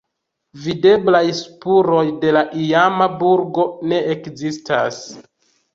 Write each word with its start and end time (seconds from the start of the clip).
Videblaj 0.63 1.21
spuroj 1.41 2.01
de 2.25 2.33
la 2.39 2.43
iama 2.63 3.11
burgo 3.21 3.71
ne 3.95 4.05
ekzistas. 4.17 5.05